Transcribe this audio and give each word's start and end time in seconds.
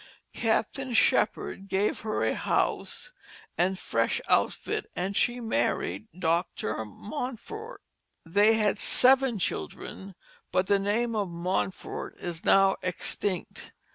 Captain 0.33 0.93
Shepherd 0.95 1.67
gave 1.67 1.99
her 1.99 2.23
a 2.23 2.33
house 2.33 3.11
and 3.55 3.77
fresh 3.77 4.19
outfit, 4.27 4.89
and 4.95 5.15
she 5.15 5.39
married 5.39 6.07
Dr. 6.17 6.83
Mountfort. 6.85 7.83
They 8.25 8.55
had 8.55 8.79
seven 8.79 9.37
children, 9.37 10.15
but 10.51 10.65
the 10.65 10.79
name 10.79 11.15
of 11.15 11.29
Mountfort 11.29 12.17
is 12.19 12.43
now 12.43 12.77
extinct. 12.81 13.73